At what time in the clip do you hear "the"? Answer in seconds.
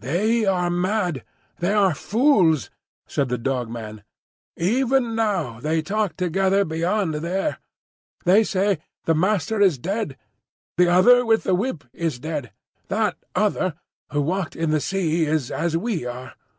3.30-3.38, 9.06-9.14, 10.76-10.88, 11.44-11.54, 14.72-14.80